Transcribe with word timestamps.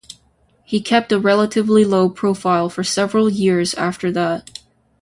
He 0.63 0.81
kept 0.81 1.11
a 1.11 1.19
relatively 1.19 1.85
low 1.85 2.09
profile 2.09 2.69
for 2.69 2.83
several 2.83 3.29
years 3.29 3.75
after 3.75 4.11
that. 4.13 4.57